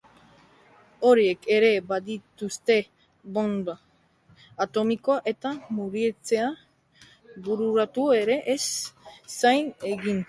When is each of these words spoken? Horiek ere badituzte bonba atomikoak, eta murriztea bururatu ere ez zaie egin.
Horiek 1.07 1.43
ere 1.55 1.67
badituzte 1.91 2.77
bonba 3.35 3.75
atomikoak, 4.65 5.29
eta 5.33 5.53
murriztea 5.81 6.49
bururatu 7.49 8.09
ere 8.25 8.43
ez 8.57 8.61
zaie 9.37 9.73
egin. 9.95 10.19